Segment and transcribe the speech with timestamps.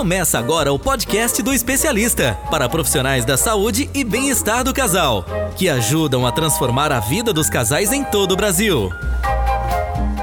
[0.00, 5.68] Começa agora o podcast do especialista para profissionais da saúde e bem-estar do casal, que
[5.68, 8.90] ajudam a transformar a vida dos casais em todo o Brasil.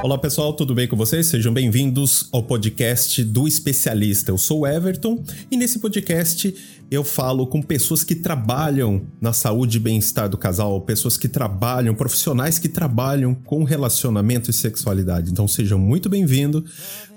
[0.00, 1.26] Olá pessoal, tudo bem com vocês?
[1.26, 4.30] Sejam bem-vindos ao podcast do especialista.
[4.30, 6.54] Eu sou o Everton e nesse podcast
[6.88, 11.96] eu falo com pessoas que trabalham na saúde e bem-estar do casal, pessoas que trabalham,
[11.96, 15.32] profissionais que trabalham com relacionamento e sexualidade.
[15.32, 16.64] Então seja muito bem-vindo,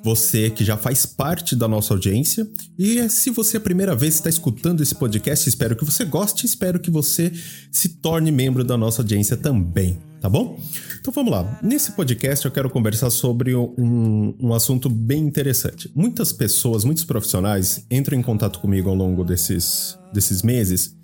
[0.04, 2.50] você que já faz parte da nossa audiência.
[2.79, 6.48] E se você é a primeira vez está escutando esse podcast, espero que você goste,
[6.48, 7.32] espero que você
[7.71, 10.57] se torne membro da nossa audiência também tá bom?
[11.00, 11.60] Então vamos lá.
[11.64, 15.92] Nesse podcast eu quero conversar sobre um, um assunto bem interessante.
[15.96, 20.96] Muitas pessoas, muitos profissionais entram em contato comigo ao longo desses, desses meses,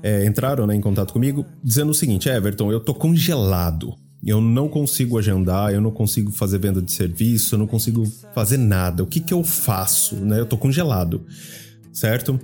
[0.00, 3.92] é, entraram né, em contato comigo dizendo o seguinte: Everton, eu tô congelado.
[4.26, 8.56] Eu não consigo agendar, eu não consigo fazer venda de serviço, eu não consigo fazer
[8.56, 9.02] nada.
[9.02, 10.16] O que que eu faço?
[10.16, 10.40] Né?
[10.40, 11.26] Eu tô congelado,
[11.92, 12.40] certo?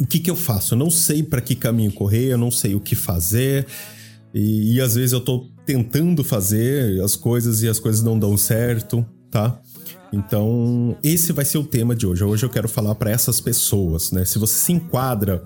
[0.00, 0.72] O que que eu faço?
[0.72, 3.66] Eu não sei para que caminho correr, eu não sei o que fazer.
[4.34, 8.36] E, e às vezes eu tô tentando fazer as coisas e as coisas não dão
[8.36, 9.60] certo, tá?
[10.12, 12.22] Então, esse vai ser o tema de hoje.
[12.22, 14.24] Hoje eu quero falar para essas pessoas, né?
[14.24, 15.42] Se você se enquadra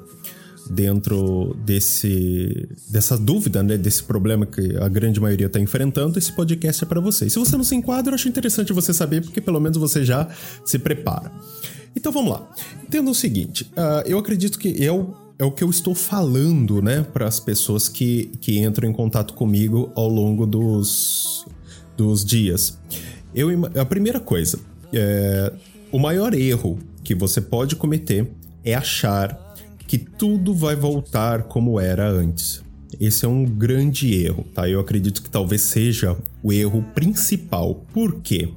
[0.71, 6.85] dentro desse dessa dúvida, né, desse problema que a grande maioria está enfrentando, esse podcast
[6.85, 7.27] é para você.
[7.27, 10.05] E se você não se enquadra, eu acho interessante você saber, porque pelo menos você
[10.05, 10.29] já
[10.65, 11.33] se prepara.
[11.97, 12.51] Então vamos lá.
[12.83, 17.07] Entenda o seguinte: uh, eu acredito que eu é o que eu estou falando, né,
[17.13, 21.47] para as pessoas que, que entram em contato comigo ao longo dos,
[21.97, 22.77] dos dias.
[23.33, 24.59] Eu, a primeira coisa,
[24.93, 25.53] é,
[25.93, 28.29] o maior erro que você pode cometer
[28.65, 29.55] é achar
[29.87, 32.63] que tudo vai voltar como era antes.
[33.01, 34.69] Esse é um grande erro, tá?
[34.69, 37.87] Eu acredito que talvez seja o erro principal.
[37.93, 38.49] Por quê?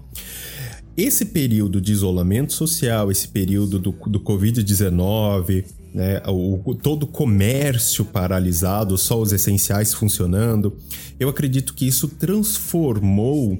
[0.97, 5.63] Esse período de isolamento social, esse período do, do Covid-19,
[5.93, 10.75] né, o, todo o comércio paralisado, só os essenciais funcionando,
[11.19, 13.59] eu acredito que isso transformou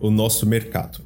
[0.00, 1.00] o nosso mercado.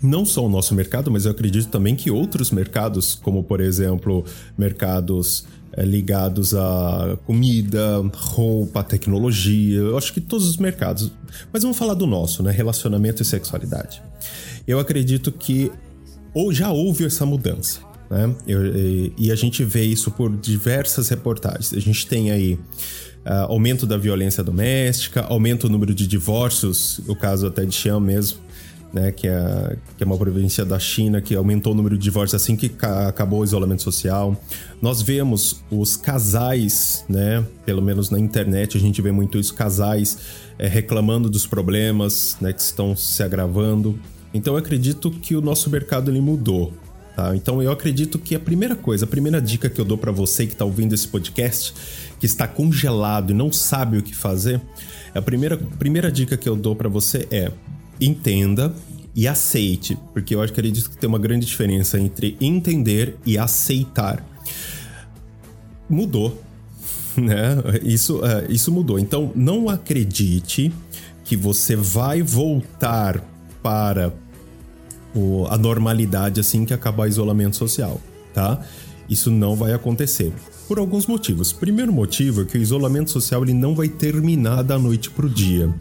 [0.00, 4.24] Não só o nosso mercado, mas eu acredito também que outros mercados, como por exemplo,
[4.58, 11.12] mercados é, ligados a comida, roupa, tecnologia, eu acho que todos os mercados.
[11.52, 12.50] Mas vamos falar do nosso, né?
[12.50, 14.02] Relacionamento e sexualidade.
[14.66, 15.70] Eu acredito que
[16.34, 17.91] ou já houve essa mudança.
[18.12, 18.34] Né?
[18.46, 21.72] E, e a gente vê isso por diversas reportagens.
[21.72, 22.58] A gente tem aí
[23.24, 28.00] uh, aumento da violência doméstica, aumento do número de divórcios, o caso até de Xi'an
[28.00, 28.38] mesmo,
[28.92, 32.42] né, que, é, que é uma província da China que aumentou o número de divórcios
[32.42, 32.70] assim que
[33.08, 34.38] acabou o isolamento social.
[34.82, 40.18] Nós vemos os casais, né, pelo menos na internet a gente vê muito isso, casais
[40.58, 43.98] é, reclamando dos problemas né, que estão se agravando.
[44.34, 46.74] Então eu acredito que o nosso mercado ele mudou.
[47.14, 47.36] Tá?
[47.36, 50.46] Então eu acredito que a primeira coisa, a primeira dica que eu dou para você
[50.46, 51.74] que está ouvindo esse podcast,
[52.18, 54.60] que está congelado e não sabe o que fazer,
[55.14, 57.52] a primeira, primeira dica que eu dou para você é
[58.00, 58.74] entenda
[59.14, 64.24] e aceite, porque eu acredito que tem uma grande diferença entre entender e aceitar.
[65.88, 66.42] Mudou,
[67.16, 67.56] né?
[67.82, 68.98] Isso, uh, isso mudou.
[68.98, 70.72] Então não acredite
[71.24, 73.22] que você vai voltar
[73.62, 74.12] para
[75.14, 78.00] o, a normalidade assim que acabar o isolamento social,
[78.32, 78.60] tá?
[79.08, 80.32] Isso não vai acontecer.
[80.68, 81.52] Por alguns motivos.
[81.52, 85.28] Primeiro motivo é que o isolamento social ele não vai terminar da noite para o
[85.28, 85.72] dia.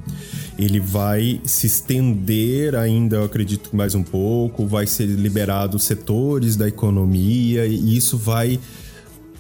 [0.58, 6.68] Ele vai se estender ainda, eu acredito mais um pouco, vai ser liberado setores da
[6.68, 8.60] economia e isso vai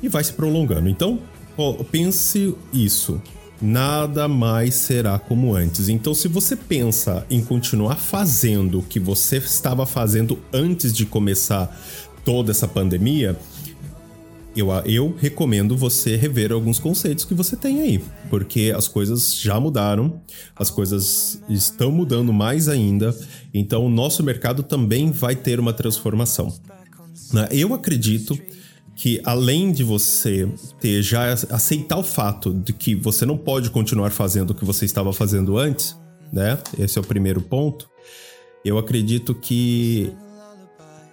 [0.01, 0.87] e vai se prolongando.
[0.87, 1.19] Então,
[1.91, 3.21] pense isso
[3.61, 5.87] nada mais será como antes.
[5.89, 11.79] Então, se você pensa em continuar fazendo o que você estava fazendo antes de começar
[12.25, 13.37] toda essa pandemia,
[14.55, 19.59] eu, eu recomendo você rever alguns conceitos que você tem aí, porque as coisas já
[19.59, 20.21] mudaram,
[20.55, 23.15] as coisas estão mudando mais ainda,
[23.53, 26.53] então o nosso mercado também vai ter uma transformação.
[27.31, 27.47] Né?
[27.51, 28.37] Eu acredito
[28.95, 30.47] que além de você
[30.79, 34.85] ter já aceitar o fato de que você não pode continuar fazendo o que você
[34.85, 35.97] estava fazendo antes,
[36.31, 36.57] né?
[36.77, 37.89] Esse é o primeiro ponto.
[38.63, 40.11] Eu acredito que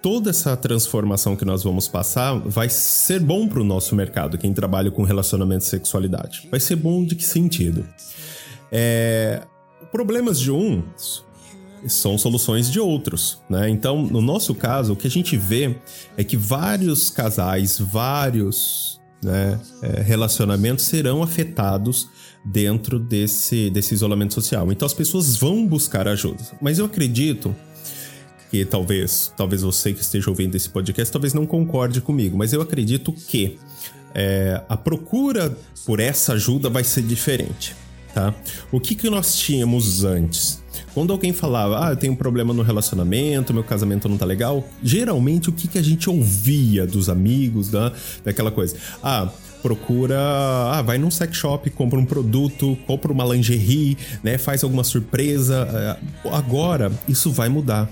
[0.01, 4.53] toda essa transformação que nós vamos passar vai ser bom para o nosso mercado, quem
[4.53, 6.47] trabalha com relacionamento e sexualidade.
[6.49, 7.85] Vai ser bom de que sentido?
[8.71, 9.41] É,
[9.91, 11.25] problemas de uns
[11.87, 13.69] são soluções de outros, né?
[13.69, 15.75] Então, no nosso caso, o que a gente vê
[16.17, 22.07] é que vários casais, vários né, é, relacionamentos serão afetados
[22.43, 24.71] dentro desse, desse isolamento social.
[24.71, 26.43] Então, as pessoas vão buscar ajuda.
[26.61, 27.55] Mas eu acredito
[28.49, 32.61] que talvez, talvez você que esteja ouvindo esse podcast, talvez não concorde comigo, mas eu
[32.61, 33.57] acredito que
[34.13, 35.55] é, a procura
[35.85, 37.75] por essa ajuda vai ser diferente,
[38.13, 38.33] tá?
[38.71, 40.63] O que, que nós tínhamos antes?
[40.99, 44.67] Quando alguém falava, ah, eu tenho um problema no relacionamento, meu casamento não tá legal,
[44.83, 48.75] geralmente o que, que a gente ouvia dos amigos, da, daquela coisa?
[49.01, 49.29] Ah,
[49.63, 54.83] procura, ah, vai num sex shop, compra um produto, compra uma lingerie, né, faz alguma
[54.83, 55.97] surpresa.
[56.25, 57.89] É, agora isso vai mudar.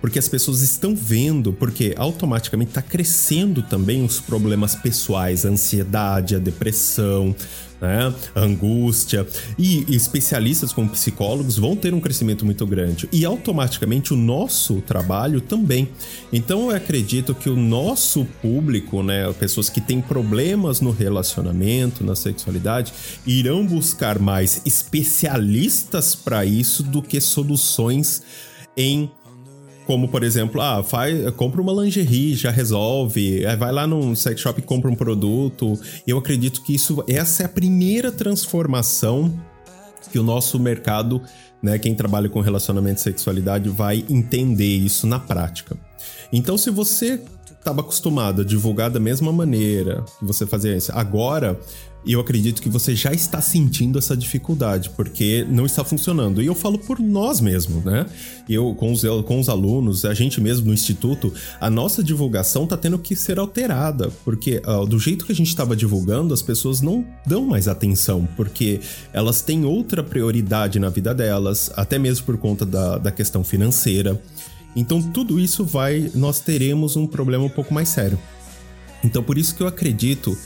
[0.00, 6.36] Porque as pessoas estão vendo, porque automaticamente está crescendo também os problemas pessoais, a ansiedade,
[6.36, 7.34] a depressão,
[7.80, 8.12] né?
[8.34, 9.26] A angústia.
[9.58, 13.08] E especialistas como psicólogos vão ter um crescimento muito grande.
[13.12, 15.88] E automaticamente o nosso trabalho também.
[16.32, 22.14] Então eu acredito que o nosso público, né, pessoas que têm problemas no relacionamento, na
[22.14, 22.92] sexualidade,
[23.26, 28.22] irão buscar mais especialistas para isso do que soluções
[28.76, 29.10] em
[29.88, 33.42] como, por exemplo, ah, faz, compra uma lingerie, já resolve.
[33.56, 35.80] Vai lá num sex shop e compra um produto.
[36.06, 39.32] Eu acredito que isso, essa é a primeira transformação
[40.12, 41.22] que o nosso mercado,
[41.62, 45.74] né, quem trabalha com relacionamento e sexualidade, vai entender isso na prática.
[46.30, 47.18] Então, se você
[47.58, 51.58] estava acostumado a divulgar da mesma maneira que você fazia isso, agora
[52.04, 56.40] e eu acredito que você já está sentindo essa dificuldade, porque não está funcionando.
[56.40, 58.06] E eu falo por nós mesmos, né?
[58.48, 62.76] Eu, com os, com os alunos, a gente mesmo no instituto, a nossa divulgação está
[62.76, 66.80] tendo que ser alterada, porque uh, do jeito que a gente estava divulgando, as pessoas
[66.80, 68.80] não dão mais atenção, porque
[69.12, 74.20] elas têm outra prioridade na vida delas, até mesmo por conta da, da questão financeira.
[74.74, 76.10] Então, tudo isso vai.
[76.14, 78.18] Nós teremos um problema um pouco mais sério.
[79.02, 80.36] Então, por isso que eu acredito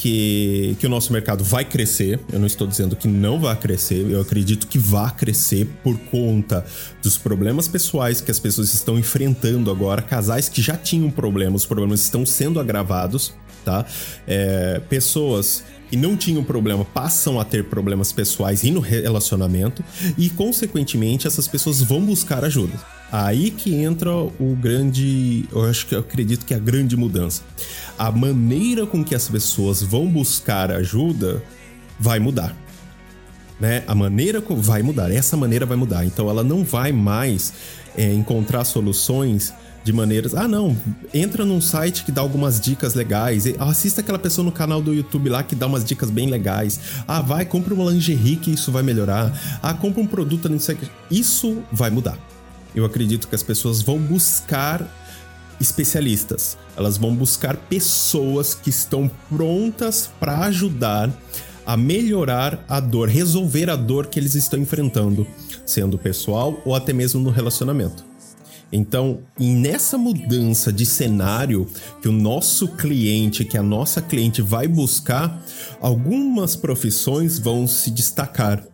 [0.00, 2.18] que, que o nosso mercado vai crescer.
[2.32, 6.64] Eu não estou dizendo que não vai crescer, eu acredito que vai crescer por conta
[7.02, 11.66] dos problemas pessoais que as pessoas estão enfrentando agora, casais que já tinham problemas, os
[11.66, 13.84] problemas estão sendo agravados, tá?
[14.26, 19.82] É, pessoas que não tinham problema passam a ter problemas pessoais e no relacionamento,
[20.16, 22.78] e consequentemente essas pessoas vão buscar ajuda.
[23.10, 27.42] Aí que entra o grande, eu acho que eu acredito que é a grande mudança.
[27.98, 31.42] A maneira com que as pessoas vão buscar ajuda
[31.98, 32.56] vai mudar.
[33.58, 33.82] Né?
[33.88, 36.04] A maneira vai mudar, essa maneira vai mudar.
[36.06, 37.52] Então ela não vai mais
[37.96, 40.34] é, encontrar soluções de maneiras.
[40.34, 40.76] Ah, não,
[41.12, 43.44] entra num site que dá algumas dicas legais.
[43.58, 46.80] Assista aquela pessoa no canal do YouTube lá que dá umas dicas bem legais.
[47.06, 49.32] Ah, vai, compra uma lingerie que isso vai melhorar.
[49.62, 50.76] Ah, compra um produto, não sei
[51.10, 52.18] Isso vai mudar
[52.74, 54.86] eu acredito que as pessoas vão buscar
[55.60, 56.56] especialistas.
[56.76, 61.10] Elas vão buscar pessoas que estão prontas para ajudar
[61.66, 65.26] a melhorar a dor, resolver a dor que eles estão enfrentando,
[65.66, 68.09] sendo pessoal ou até mesmo no relacionamento.
[68.72, 71.66] Então, nessa mudança de cenário
[72.00, 75.44] que o nosso cliente, que a nossa cliente vai buscar,
[75.80, 78.64] algumas profissões vão se destacar.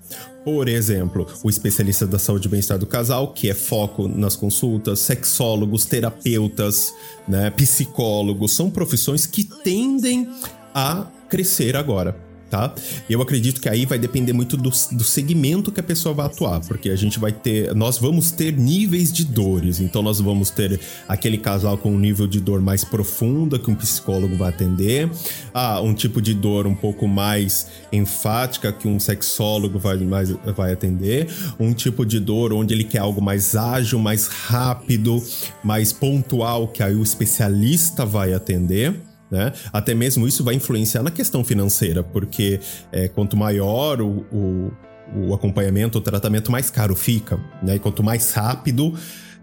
[0.44, 5.00] Por exemplo, o especialista da saúde e bem-estar do casal, que é foco nas consultas,
[5.00, 6.92] sexólogos, terapeutas,
[7.26, 10.28] né, psicólogos, são profissões que tendem
[10.72, 12.74] a crescer agora tá?
[13.08, 16.60] Eu acredito que aí vai depender muito do, do segmento que a pessoa vai atuar,
[16.60, 20.80] porque a gente vai ter, nós vamos ter níveis de dores, então nós vamos ter
[21.08, 25.10] aquele casal com um nível de dor mais profunda que um psicólogo vai atender,
[25.52, 30.72] ah, um tipo de dor um pouco mais enfática que um sexólogo vai, mais, vai
[30.72, 31.28] atender,
[31.58, 35.22] um tipo de dor onde ele quer algo mais ágil, mais rápido,
[35.62, 38.94] mais pontual que aí o especialista vai atender.
[39.30, 39.52] Né?
[39.72, 42.60] Até mesmo isso vai influenciar na questão financeira, porque
[42.92, 44.72] é, quanto maior o, o,
[45.16, 47.38] o, acompanhamento, o tratamento, mais caro fica.
[47.62, 47.76] Né?
[47.76, 48.94] E quanto mais rápido,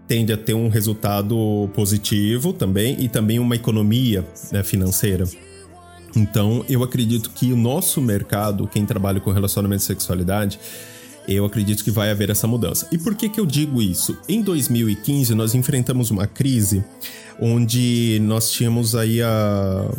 [0.06, 5.24] tende a ter um resultado positivo também e também uma economia né, financeira.
[6.16, 10.60] Então, eu acredito que o nosso mercado, quem trabalha com relacionamento e sexualidade,
[11.26, 12.86] eu acredito que vai haver essa mudança.
[12.92, 14.16] E por que, que eu digo isso?
[14.28, 16.84] Em 2015, nós enfrentamos uma crise
[17.40, 19.90] onde nós tínhamos aí a,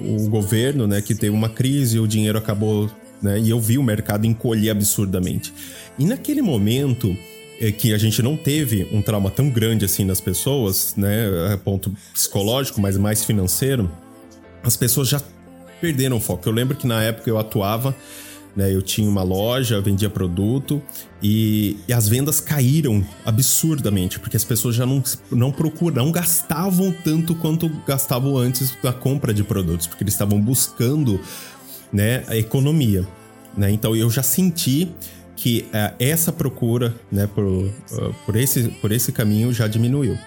[0.00, 2.90] o governo, né, que teve uma crise, o dinheiro acabou,
[3.22, 5.52] né, e eu vi o mercado encolher absurdamente.
[5.98, 7.16] E naquele momento
[7.60, 11.94] é que a gente não teve um trauma tão grande assim nas pessoas, né, ponto
[12.12, 13.90] psicológico, mas mais financeiro,
[14.62, 15.20] as pessoas já
[15.80, 16.48] perderam o foco.
[16.48, 17.94] Eu lembro que na época eu atuava
[18.56, 18.72] né?
[18.72, 20.82] Eu tinha uma loja, vendia produto
[21.22, 26.94] e, e, as vendas caíram absurdamente, porque as pessoas já não, não procuram, não gastavam
[27.04, 31.20] tanto quanto gastavam antes da compra de produtos, porque eles estavam buscando
[31.92, 33.06] né, a economia.
[33.56, 33.70] Né?
[33.70, 34.90] Então eu já senti
[35.36, 37.70] que uh, essa procura né, por, uh,
[38.24, 40.18] por, esse, por esse caminho já diminuiu.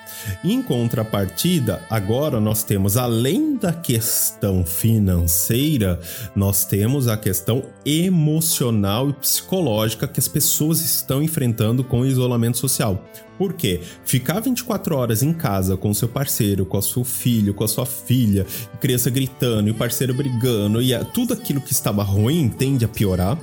[0.44, 6.00] Em contrapartida, agora nós temos, além da questão financeira,
[6.36, 12.58] nós temos a questão emocional e psicológica que as pessoas estão enfrentando com o isolamento
[12.58, 13.04] social.
[13.38, 13.82] Por quê?
[14.04, 17.86] Ficar 24 horas em casa com seu parceiro, com o seu filho, com a sua
[17.86, 18.46] filha,
[18.82, 23.38] criança gritando e o parceiro brigando, e tudo aquilo que estava ruim tende a piorar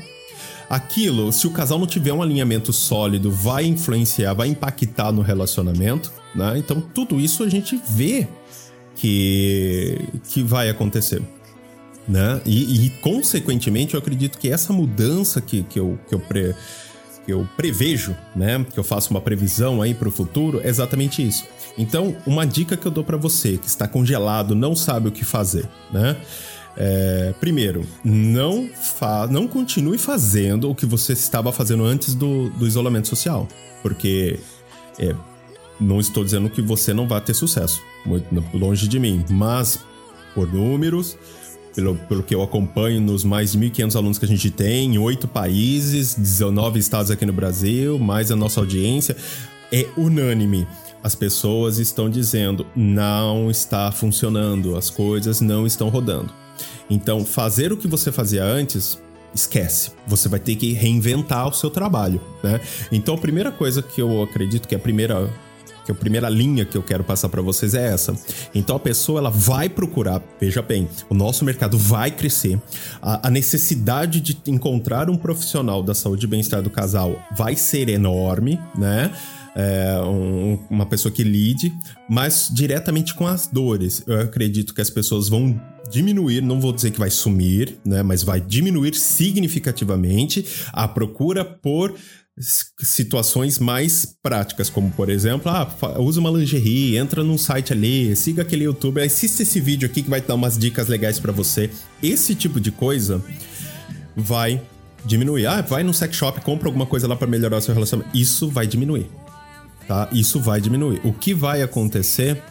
[0.69, 6.13] aquilo, se o casal não tiver um alinhamento sólido, vai influenciar, vai impactar no relacionamento,
[6.35, 6.59] né?
[6.59, 8.27] Então tudo isso a gente vê
[8.97, 11.23] que, que vai acontecer.
[12.07, 12.39] Né?
[12.45, 16.55] E, e consequentemente eu acredito que essa mudança que, que, eu, que, eu pre,
[17.25, 18.65] que eu prevejo, né?
[18.71, 21.47] Que eu faço uma previsão aí para o futuro, é exatamente isso.
[21.77, 25.25] Então, uma dica que eu dou para você que está congelado, não sabe o que
[25.25, 26.17] fazer, né?
[26.77, 32.67] É, primeiro, não, fa não continue fazendo o que você estava fazendo antes do, do
[32.67, 33.47] isolamento social.
[33.83, 34.39] Porque
[34.99, 35.15] é,
[35.81, 38.27] não estou dizendo que você não vai ter sucesso, muito
[38.57, 39.79] longe de mim, mas
[40.35, 41.17] por números,
[41.75, 44.99] pelo, pelo que eu acompanho nos mais de 1.500 alunos que a gente tem, em
[44.99, 49.17] oito países, 19 estados aqui no Brasil, mais a nossa audiência,
[49.73, 50.67] é unânime.
[51.03, 56.33] As pessoas estão dizendo não está funcionando, as coisas não estão rodando.
[56.89, 58.99] Então, fazer o que você fazia antes,
[59.35, 59.91] esquece.
[60.07, 62.61] Você vai ter que reinventar o seu trabalho, né?
[62.93, 65.31] Então, a primeira coisa que eu acredito que é a primeira
[65.85, 68.17] que a primeira linha que eu quero passar para vocês é essa.
[68.55, 72.59] Então a pessoa ela vai procurar, veja bem, o nosso mercado vai crescer,
[73.03, 77.89] a, a necessidade de encontrar um profissional da saúde e bem-estar do casal vai ser
[77.89, 79.13] enorme, né?
[79.57, 81.73] É, um, uma pessoa que lide,
[82.09, 84.03] mas diretamente com as dores.
[84.07, 88.23] Eu acredito que as pessoas vão diminuir, não vou dizer que vai sumir, né, mas
[88.23, 91.95] vai diminuir significativamente a procura por
[92.37, 95.69] situações mais práticas, como por exemplo, ah,
[95.99, 100.11] usa uma lingerie, entra num site ali, siga aquele youtuber, assista esse vídeo aqui que
[100.11, 101.71] vai dar umas dicas legais para você.
[102.03, 103.23] Esse tipo de coisa
[104.17, 104.61] vai
[105.05, 105.47] diminuir.
[105.47, 108.17] Ah, vai no sex shop, compra alguma coisa lá para melhorar o seu relacionamento.
[108.17, 109.07] Isso vai diminuir.
[109.87, 110.09] Tá?
[110.13, 111.01] Isso vai diminuir.
[111.05, 112.43] O que vai acontecer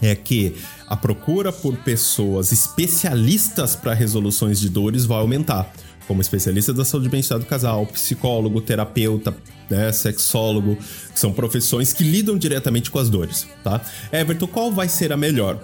[0.00, 0.56] é que
[0.88, 5.70] a procura por pessoas especialistas para resoluções de dores vai aumentar,
[6.06, 9.36] como especialista da saúde bem-estar do casal, psicólogo, terapeuta,
[9.68, 10.76] né, sexólogo,
[11.14, 13.80] são profissões que lidam diretamente com as dores, tá?
[14.10, 15.62] Everton, qual vai ser a melhor?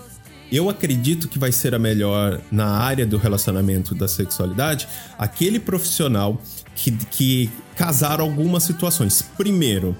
[0.52, 4.86] Eu acredito que vai ser a melhor na área do relacionamento da sexualidade
[5.18, 6.40] aquele profissional
[6.76, 9.22] que, que casar algumas situações.
[9.36, 9.96] Primeiro,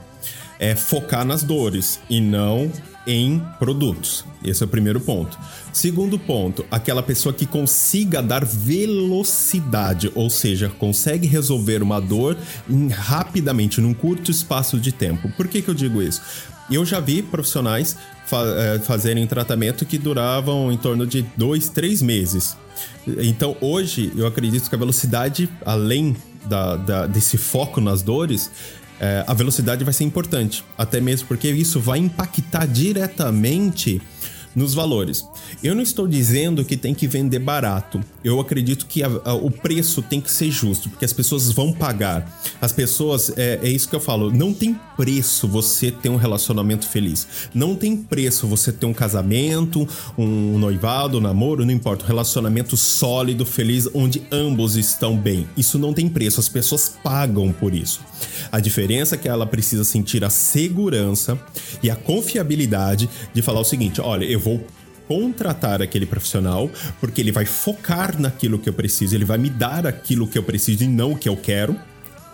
[0.58, 2.70] é focar nas dores e não
[3.06, 4.25] em produtos.
[4.42, 5.38] Esse é o primeiro ponto.
[5.72, 12.36] Segundo ponto, aquela pessoa que consiga dar velocidade, ou seja, consegue resolver uma dor
[12.68, 15.30] em, rapidamente, num curto espaço de tempo.
[15.36, 16.20] Por que, que eu digo isso?
[16.68, 17.96] Eu já vi profissionais
[18.26, 22.56] fa é, fazerem tratamento que duravam em torno de dois, três meses.
[23.06, 28.50] Então, hoje, eu acredito que a velocidade, além da, da, desse foco nas dores,
[29.00, 34.00] é, a velocidade vai ser importante, até mesmo porque isso vai impactar diretamente
[34.56, 35.25] nos valores.
[35.62, 38.00] Eu não estou dizendo que tem que vender barato.
[38.25, 41.72] Eu acredito que a, a, o preço tem que ser justo, porque as pessoas vão
[41.72, 42.40] pagar.
[42.60, 46.88] As pessoas, é, é, isso que eu falo, não tem preço você ter um relacionamento
[46.88, 47.28] feliz.
[47.54, 49.86] Não tem preço você ter um casamento,
[50.16, 52.04] um noivado, um namoro, não importa.
[52.04, 55.46] Um relacionamento sólido, feliz, onde ambos estão bem.
[55.56, 58.00] Isso não tem preço, as pessoas pagam por isso.
[58.50, 61.38] A diferença é que ela precisa sentir a segurança
[61.82, 64.64] e a confiabilidade de falar o seguinte: olha, eu vou
[65.08, 69.86] contratar aquele profissional, porque ele vai focar naquilo que eu preciso, ele vai me dar
[69.86, 71.76] aquilo que eu preciso e não o que eu quero.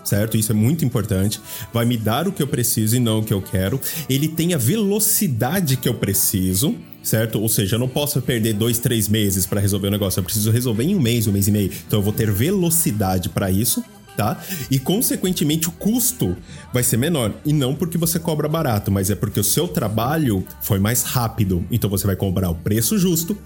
[0.05, 0.37] Certo?
[0.37, 1.41] Isso é muito importante.
[1.73, 3.81] Vai me dar o que eu preciso e não o que eu quero.
[4.11, 7.41] Ele tem a velocidade que eu preciso, certo?
[7.41, 10.19] Ou seja, eu não posso perder dois, três meses para resolver o negócio.
[10.19, 11.71] Eu preciso resolver em um mês, um mês e meio.
[11.87, 13.85] Então eu vou ter velocidade para isso
[14.17, 14.41] tá?
[14.71, 16.37] E consequentemente o custo
[16.73, 17.33] vai ser menor.
[17.45, 21.65] E não porque você cobra barato, mas é porque o seu trabalho foi mais rápido.
[21.71, 23.37] Então você vai cobrar o preço justo,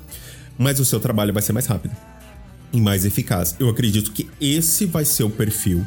[0.58, 1.94] mas o seu trabalho vai ser mais rápido
[2.72, 3.56] e mais eficaz.
[3.58, 5.84] Eu acredito que esse vai ser o perfil.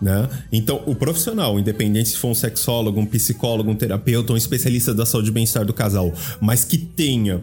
[0.00, 0.28] Né?
[0.52, 5.06] Então, o profissional, independente se for um sexólogo, um psicólogo, um terapeuta, um especialista da
[5.06, 7.42] saúde e bem-estar do casal, mas que tenha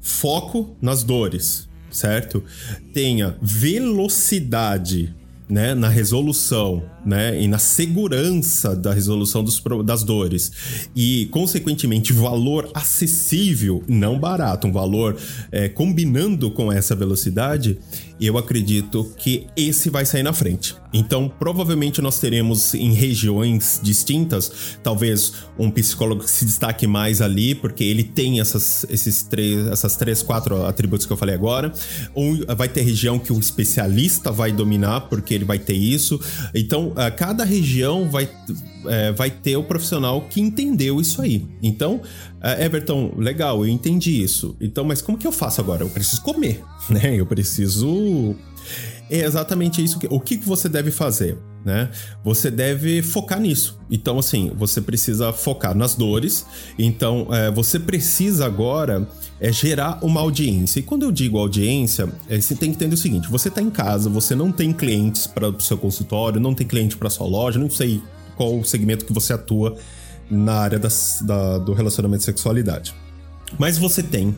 [0.00, 2.44] foco nas dores, certo?
[2.92, 5.12] Tenha velocidade
[5.48, 10.52] né, na resolução né, e na segurança da resolução dos, das dores
[10.94, 15.16] e, consequentemente, valor acessível, não barato, um valor
[15.50, 17.78] é, combinando com essa velocidade,
[18.20, 20.74] eu acredito que esse vai sair na frente.
[20.92, 27.54] Então, provavelmente nós teremos em regiões distintas, talvez um psicólogo que se destaque mais ali,
[27.54, 31.72] porque ele tem essas, esses três, essas três, quatro atributos que eu falei agora.
[32.14, 36.20] Ou vai ter região que o especialista vai dominar, porque ele vai ter isso.
[36.54, 38.28] Então, cada região vai,
[38.86, 41.46] é, vai ter o profissional que entendeu isso aí.
[41.62, 42.00] Então,
[42.60, 44.56] Everton, legal, eu entendi isso.
[44.60, 45.82] Então, mas como que eu faço agora?
[45.82, 47.14] Eu preciso comer, né?
[47.18, 48.36] Eu preciso
[49.10, 51.90] é exatamente isso que o que você deve fazer, né?
[52.22, 53.78] Você deve focar nisso.
[53.90, 56.44] Então, assim, você precisa focar nas dores.
[56.78, 59.08] Então, é, você precisa agora
[59.40, 60.80] é gerar uma audiência.
[60.80, 63.70] E quando eu digo audiência, é, você tem que entender o seguinte: você está em
[63.70, 67.58] casa, você não tem clientes para o seu consultório, não tem cliente para sua loja,
[67.58, 68.02] não sei
[68.36, 69.76] qual segmento que você atua
[70.30, 72.94] na área das, da, do relacionamento e sexualidade.
[73.58, 74.34] Mas você tem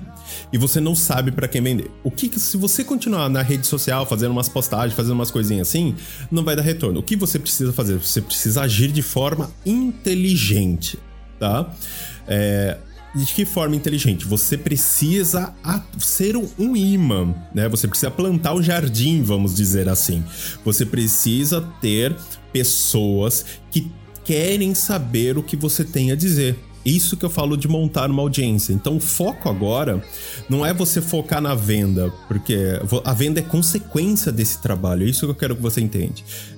[0.53, 1.91] e você não sabe para quem vender.
[2.03, 5.95] O que, se você continuar na rede social fazendo umas postagens, fazendo umas coisinhas assim,
[6.31, 7.01] não vai dar retorno.
[7.01, 7.99] O que você precisa fazer?
[7.99, 10.99] Você precisa agir de forma inteligente,
[11.39, 11.73] tá?
[12.27, 12.79] É,
[13.15, 14.27] de que forma inteligente?
[14.27, 15.55] Você precisa
[15.99, 17.69] ser um imã, né?
[17.69, 20.23] Você precisa plantar o jardim, vamos dizer assim.
[20.65, 22.15] Você precisa ter
[22.53, 23.91] pessoas que
[24.23, 26.59] querem saber o que você tem a dizer.
[26.87, 28.73] Isso que eu falo de montar uma audiência.
[28.73, 30.01] Então, o foco agora
[30.49, 32.57] não é você focar na venda, porque
[33.05, 35.05] a venda é consequência desse trabalho.
[35.05, 36.15] É isso que eu quero que você entenda.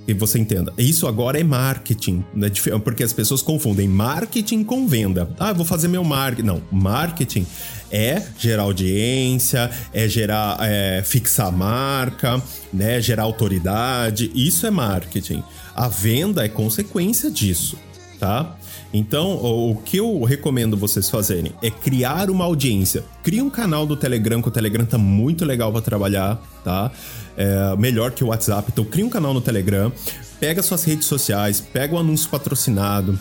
[0.07, 0.71] Que você entenda.
[0.77, 2.51] Isso agora é marketing, né?
[2.85, 5.31] porque as pessoas confundem marketing com venda.
[5.39, 6.47] Ah, vou fazer meu marketing.
[6.47, 7.47] Não, marketing
[7.91, 13.01] é gerar audiência, é gerar, é, fixar marca, né?
[13.01, 14.31] Gerar autoridade.
[14.35, 15.43] Isso é marketing.
[15.75, 17.79] A venda é consequência disso,
[18.19, 18.58] tá?
[18.93, 23.05] Então, o que eu recomendo vocês fazerem é criar uma audiência.
[23.23, 26.91] Cria um canal do Telegram, que o Telegram tá muito legal para trabalhar, tá?
[27.37, 28.71] É, melhor que o WhatsApp.
[28.73, 29.93] Então, cria um canal no Telegram,
[30.41, 33.19] pega suas redes sociais, pega o anúncio patrocinado,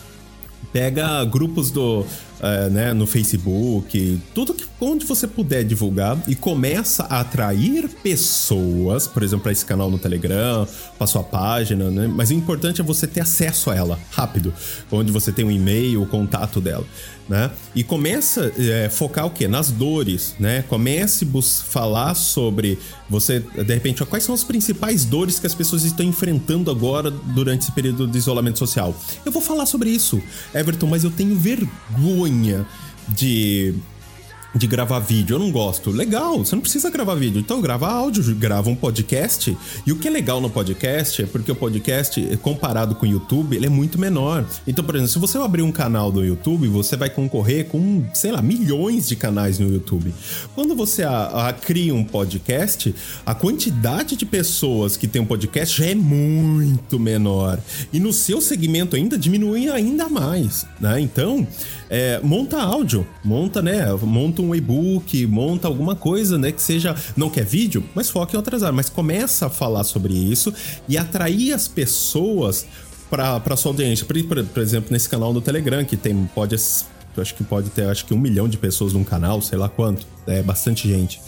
[0.72, 2.06] pega grupos do
[2.41, 9.07] é, né, no Facebook, tudo que onde você puder divulgar e começa a atrair pessoas,
[9.07, 12.07] por exemplo, para esse canal no Telegram, para sua página, né?
[12.07, 14.53] Mas o importante é você ter acesso a ela rápido,
[14.92, 16.85] onde você tem um e-mail, o contato dela,
[17.27, 17.50] né?
[17.74, 19.48] E começa é, focar o que?
[19.48, 20.64] Nas dores, né?
[20.68, 22.77] Comece a falar sobre
[23.09, 27.64] você, de repente, quais são as principais dores que as pessoas estão enfrentando agora durante
[27.64, 28.96] esse período de isolamento social.
[29.25, 30.22] Eu vou falar sobre isso,
[30.53, 32.26] Everton, mas eu tenho vergonha
[33.07, 33.74] de
[34.55, 35.92] de gravar vídeo, eu não gosto.
[35.92, 37.40] Legal, você não precisa gravar vídeo.
[37.40, 39.55] Então grava áudio, grava um podcast.
[39.86, 43.55] E o que é legal no podcast é porque o podcast, comparado com o YouTube,
[43.55, 44.46] ele é muito menor.
[44.66, 48.31] Então, por exemplo, se você abrir um canal do YouTube, você vai concorrer com, sei
[48.31, 50.14] lá, milhões de canais no YouTube.
[50.55, 52.94] Quando você a, a, cria um podcast,
[53.25, 57.60] a quantidade de pessoas que tem um podcast já é muito menor.
[57.92, 61.00] E no seu segmento ainda diminui ainda mais, né?
[61.00, 61.48] Então,
[61.90, 63.92] é, monta áudio, monta, né?
[64.01, 66.52] Monta um e-book, monta alguma coisa, né?
[66.52, 68.76] Que seja, não quer vídeo, mas foca em outras áreas.
[68.76, 70.54] Mas começa a falar sobre isso
[70.88, 72.66] e atrair as pessoas
[73.10, 74.06] para sua audiência.
[74.06, 77.86] Por, por, por, exemplo, nesse canal do Telegram, que tem, pode, acho que pode ter,
[77.90, 81.20] acho que um milhão de pessoas num canal, sei lá quanto, é bastante gente.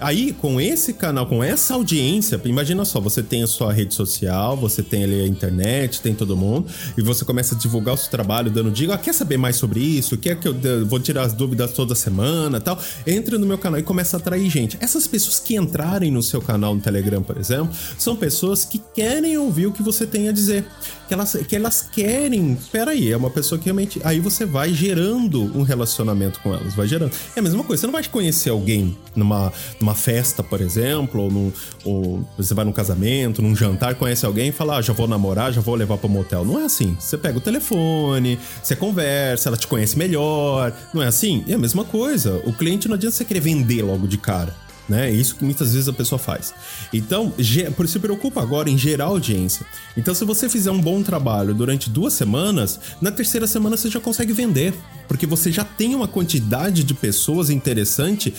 [0.00, 4.56] Aí, com esse canal, com essa audiência, imagina só, você tem a sua rede social,
[4.56, 8.08] você tem ali a internet, tem todo mundo, e você começa a divulgar o seu
[8.08, 10.16] trabalho, dando dica, ah, quer saber mais sobre isso?
[10.16, 10.54] Quer que eu
[10.86, 12.78] vou tirar as dúvidas toda semana tal?
[13.06, 14.78] Entra no meu canal e começa a atrair gente.
[14.80, 19.36] Essas pessoas que entrarem no seu canal no Telegram, por exemplo, são pessoas que querem
[19.36, 20.64] ouvir o que você tem a dizer.
[21.08, 22.56] Que elas, que elas querem.
[22.70, 24.00] Peraí, é uma pessoa que realmente.
[24.04, 27.12] Aí você vai gerando um relacionamento com elas, vai gerando.
[27.34, 31.22] É a mesma coisa, você não vai conhecer alguém numa, numa numa festa, por exemplo,
[31.22, 31.52] ou,
[31.84, 35.52] ou você vai num casamento, num jantar, conhece alguém e fala, ah, já vou namorar,
[35.52, 36.44] já vou levar para motel.
[36.44, 36.94] Não é assim.
[36.98, 40.72] Você pega o telefone, você conversa, ela te conhece melhor.
[40.92, 41.42] Não é assim?
[41.48, 42.42] É a mesma coisa.
[42.44, 44.54] O cliente não adianta você querer vender logo de cara
[44.88, 45.10] né?
[45.10, 46.54] É isso que muitas vezes a pessoa faz.
[46.92, 47.32] Então,
[47.76, 49.66] por se preocupa agora em gerar audiência.
[49.96, 54.00] Então, se você fizer um bom trabalho durante duas semanas, na terceira semana você já
[54.00, 54.72] consegue vender,
[55.06, 58.32] porque você já tem uma quantidade de pessoas interessante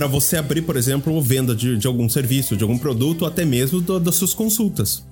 [0.00, 3.82] para você abrir, por exemplo, venda de, de, algum serviço, de algum produto, até mesmo
[3.82, 5.04] do, das suas consultas.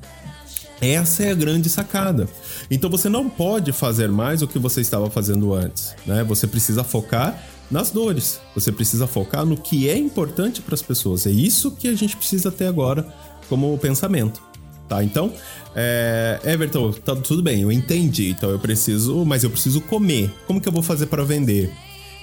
[0.81, 2.27] Essa é a grande sacada.
[2.71, 6.25] Então você não pode fazer mais o que você estava fazendo antes, né?
[6.25, 7.39] Você precisa focar
[7.71, 8.41] nas dores.
[8.55, 11.27] Você precisa focar no que é importante para as pessoas.
[11.27, 13.07] É isso que a gente precisa ter agora
[13.47, 14.43] como pensamento.
[14.89, 15.05] tá?
[15.05, 15.35] Então,
[15.77, 18.31] é, Everton, tá tudo bem, eu entendi.
[18.31, 20.33] Então eu preciso, mas eu preciso comer.
[20.47, 21.71] Como que eu vou fazer para vender?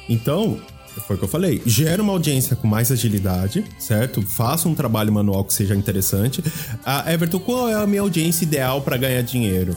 [0.10, 0.60] Então,
[1.02, 1.62] foi o que eu falei.
[1.66, 4.22] Gera uma audiência com mais agilidade, certo?
[4.22, 6.44] Faça um trabalho manual que seja interessante.
[6.86, 9.76] Ah, Everton, qual é a minha audiência ideal para ganhar dinheiro?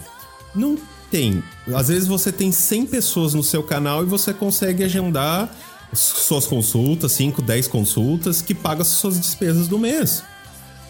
[0.54, 0.76] Não
[1.10, 1.42] tem.
[1.74, 5.50] Às vezes você tem 100 pessoas no seu canal e você consegue agendar
[5.92, 10.22] suas consultas, 5, 10 consultas, que paga as suas despesas do mês,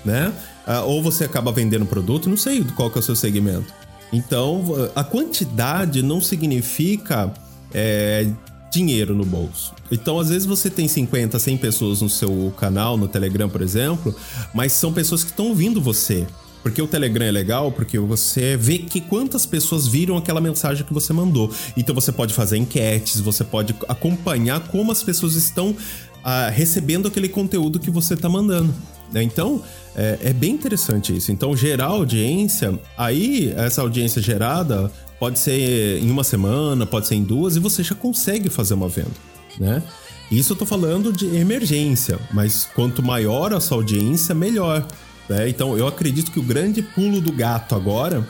[0.05, 0.33] né?
[0.67, 3.73] Ah, ou você acaba vendendo produto, não sei qual que é o seu segmento.
[4.13, 4.65] Então,
[4.95, 7.33] a quantidade não significa
[7.73, 8.27] é,
[8.71, 9.75] dinheiro no bolso.
[9.91, 14.15] Então, às vezes você tem 50, 100 pessoas no seu canal, no Telegram, por exemplo,
[14.55, 16.27] mas são pessoas que estão ouvindo você.
[16.63, 20.93] Porque o Telegram é legal porque você vê que quantas pessoas viram aquela mensagem que
[20.93, 21.51] você mandou.
[21.77, 25.75] Então você pode fazer enquetes, você pode acompanhar como as pessoas estão
[26.23, 28.75] ah, recebendo aquele conteúdo que você está mandando.
[29.13, 29.23] Né?
[29.23, 29.63] Então
[29.97, 31.33] é, é bem interessante isso.
[31.33, 37.25] Então gerar audiência, aí essa audiência gerada pode ser em uma semana, pode ser em
[37.25, 39.11] duas e você já consegue fazer uma venda,
[39.59, 39.83] né?
[40.31, 44.87] Isso eu tô falando de emergência, mas quanto maior a sua audiência, melhor.
[45.29, 45.49] Né?
[45.49, 48.27] Então, eu acredito que o grande pulo do gato agora,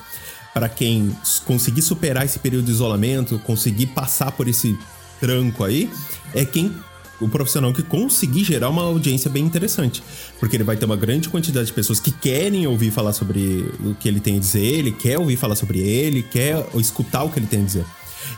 [0.54, 1.14] para quem
[1.44, 4.78] conseguir superar esse período de isolamento, conseguir passar por esse
[5.20, 5.90] tranco aí,
[6.32, 6.72] é quem
[7.20, 10.02] o profissional que conseguir gerar uma audiência bem interessante.
[10.38, 13.94] Porque ele vai ter uma grande quantidade de pessoas que querem ouvir falar sobre o
[13.94, 17.40] que ele tem a dizer, ele quer ouvir falar sobre ele, quer escutar o que
[17.40, 17.84] ele tem a dizer.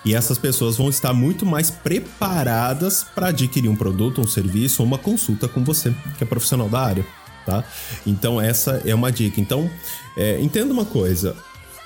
[0.05, 4.87] E essas pessoas vão estar muito mais preparadas para adquirir um produto, um serviço ou
[4.87, 7.65] uma consulta com você, que é profissional da área tá?
[8.07, 9.41] Então essa é uma dica.
[9.41, 9.71] Então,
[10.17, 11.37] é, entenda uma coisa.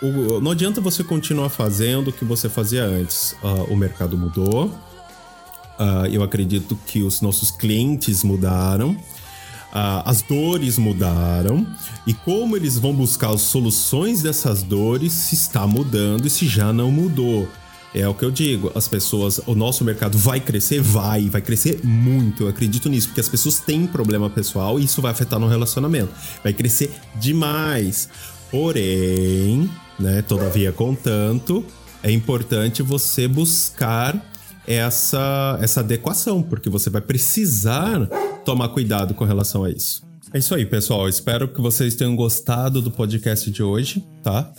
[0.02, 3.34] O, não adianta você continuar fazendo o que você fazia antes.
[3.42, 4.66] Uh, o mercado mudou.
[4.66, 8.90] Uh, eu acredito que os nossos clientes mudaram.
[8.90, 11.66] Uh, as dores mudaram
[12.06, 16.72] e como eles vão buscar as soluções dessas dores se está mudando e se já
[16.72, 17.48] não mudou.
[17.94, 20.80] É o que eu digo, as pessoas, o nosso mercado vai crescer?
[20.80, 22.42] Vai, vai crescer muito.
[22.42, 26.12] Eu acredito nisso, porque as pessoas têm problema pessoal e isso vai afetar no relacionamento.
[26.42, 28.08] Vai crescer demais.
[28.50, 31.64] Porém, né, todavia contanto,
[32.02, 34.20] é importante você buscar
[34.66, 38.06] essa, essa adequação, porque você vai precisar
[38.44, 40.02] tomar cuidado com relação a isso.
[40.32, 41.08] É isso aí, pessoal.
[41.08, 44.52] Espero que vocês tenham gostado do podcast de hoje, tá?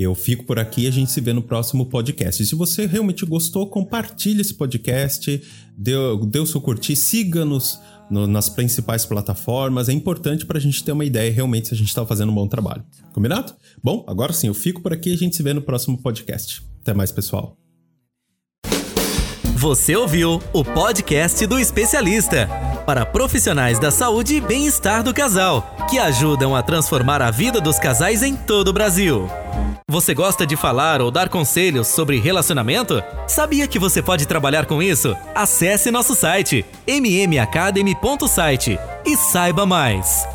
[0.00, 2.40] Eu fico por aqui e a gente se vê no próximo podcast.
[2.40, 5.42] E se você realmente gostou, compartilhe esse podcast,
[5.76, 9.88] dê, o seu curtir, siga-nos nas principais plataformas.
[9.88, 12.34] É importante para a gente ter uma ideia realmente se a gente está fazendo um
[12.36, 12.84] bom trabalho.
[13.12, 13.52] Combinado?
[13.82, 16.62] Bom, agora sim, eu fico por aqui e a gente se vê no próximo podcast.
[16.80, 17.58] Até mais, pessoal.
[19.56, 22.48] Você ouviu o podcast do especialista
[22.86, 27.80] para profissionais da saúde e bem-estar do casal, que ajudam a transformar a vida dos
[27.80, 29.26] casais em todo o Brasil.
[29.90, 33.02] Você gosta de falar ou dar conselhos sobre relacionamento?
[33.26, 35.16] Sabia que você pode trabalhar com isso?
[35.34, 40.28] Acesse nosso site mmacademy.site e saiba mais.